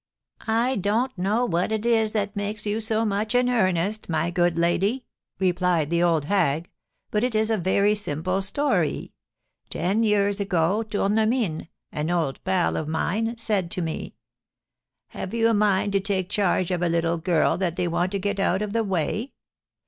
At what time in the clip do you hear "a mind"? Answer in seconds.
15.49-15.93